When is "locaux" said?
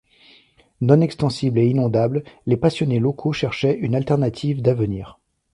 2.97-3.33